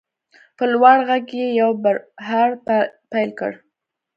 په 0.57 0.63
لوړ 0.71 0.97
غږ 1.09 1.27
یې 1.39 1.47
یو 1.61 1.69
بړهار 1.83 2.49
پیل 3.11 3.29
کړ. 3.39 3.51